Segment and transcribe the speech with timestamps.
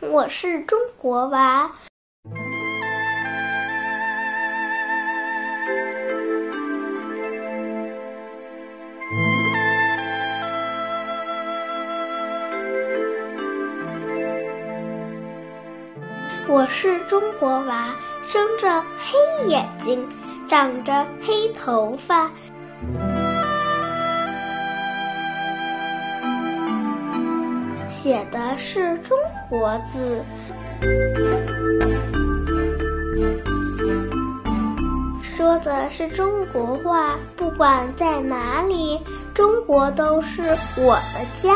[0.00, 1.70] 我是中国娃。
[16.46, 17.94] 我是中国娃，
[18.28, 20.08] 生着黑眼睛，
[20.48, 22.30] 长着黑头发，
[27.88, 29.18] 写的是中
[29.48, 30.22] 国字，
[35.22, 37.18] 说的是中国话。
[37.36, 39.00] 不管在哪里，
[39.34, 41.54] 中国都是我的家。